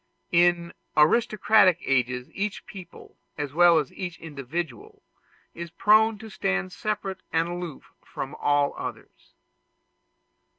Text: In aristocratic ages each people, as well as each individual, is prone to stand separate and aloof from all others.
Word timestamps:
In 0.31 0.73
aristocratic 0.97 1.77
ages 1.85 2.31
each 2.33 2.65
people, 2.65 3.17
as 3.37 3.53
well 3.53 3.77
as 3.77 3.93
each 3.93 4.19
individual, 4.19 5.03
is 5.53 5.69
prone 5.69 6.17
to 6.17 6.29
stand 6.31 6.71
separate 6.71 7.21
and 7.31 7.47
aloof 7.47 7.91
from 8.03 8.33
all 8.33 8.73
others. 8.79 9.35